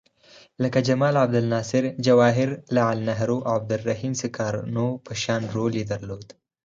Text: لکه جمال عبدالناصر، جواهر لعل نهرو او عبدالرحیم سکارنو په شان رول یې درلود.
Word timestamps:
لکه 0.63 0.79
جمال 0.87 1.15
عبدالناصر، 1.23 1.83
جواهر 2.05 2.49
لعل 2.75 2.97
نهرو 3.09 3.37
او 3.47 3.53
عبدالرحیم 3.59 4.13
سکارنو 4.23 4.87
په 5.05 5.13
شان 5.23 5.41
رول 5.55 5.73
یې 5.79 5.85
درلود. 5.91 6.27